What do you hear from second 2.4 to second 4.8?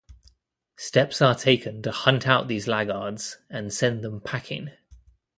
these laggards and send them packing.